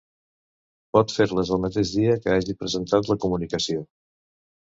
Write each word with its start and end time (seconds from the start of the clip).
Pot 0.95 1.13
fer-les 1.17 1.51
el 1.57 1.61
mateix 1.65 1.91
dia 1.99 2.15
que 2.23 2.33
hagi 2.37 2.57
presentat 2.63 3.13
la 3.13 3.17
comunicació. 3.27 3.87